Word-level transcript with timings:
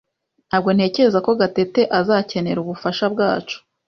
Ntabwo 0.47 0.69
ntekereza 0.75 1.19
ko 1.25 1.31
Gatete 1.41 1.81
azakenera 1.99 2.59
ubufasha 2.61 3.05
bwacu. 3.13 3.57